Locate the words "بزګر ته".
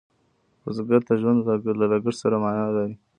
0.63-1.13